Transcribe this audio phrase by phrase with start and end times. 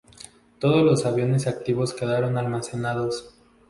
[0.57, 3.35] Todos los aviones activos quedaron almacenados.